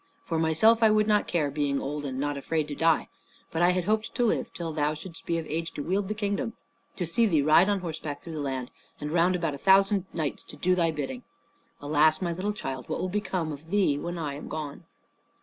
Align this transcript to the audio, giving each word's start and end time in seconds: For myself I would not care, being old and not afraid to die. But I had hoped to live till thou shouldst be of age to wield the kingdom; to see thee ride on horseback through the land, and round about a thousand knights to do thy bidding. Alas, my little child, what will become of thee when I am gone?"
For 0.23 0.39
myself 0.39 0.81
I 0.81 0.89
would 0.89 1.05
not 1.07 1.27
care, 1.27 1.51
being 1.51 1.79
old 1.79 2.05
and 2.05 2.19
not 2.19 2.35
afraid 2.35 2.67
to 2.69 2.73
die. 2.73 3.07
But 3.51 3.61
I 3.61 3.69
had 3.69 3.83
hoped 3.83 4.15
to 4.15 4.23
live 4.25 4.51
till 4.51 4.73
thou 4.73 4.95
shouldst 4.95 5.27
be 5.27 5.37
of 5.37 5.45
age 5.45 5.69
to 5.73 5.83
wield 5.83 6.07
the 6.07 6.15
kingdom; 6.15 6.53
to 6.95 7.05
see 7.05 7.27
thee 7.27 7.43
ride 7.43 7.69
on 7.69 7.81
horseback 7.81 8.19
through 8.19 8.33
the 8.33 8.41
land, 8.41 8.71
and 8.99 9.11
round 9.11 9.35
about 9.35 9.53
a 9.53 9.59
thousand 9.59 10.05
knights 10.11 10.41
to 10.45 10.55
do 10.55 10.73
thy 10.73 10.89
bidding. 10.89 11.21
Alas, 11.79 12.19
my 12.19 12.31
little 12.33 12.51
child, 12.51 12.89
what 12.89 12.99
will 12.99 13.09
become 13.09 13.51
of 13.51 13.69
thee 13.69 13.95
when 13.95 14.17
I 14.17 14.33
am 14.33 14.47
gone?" 14.47 14.85